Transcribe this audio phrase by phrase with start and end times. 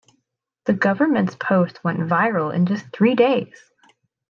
[0.65, 3.53] The government's post went viral in just three days.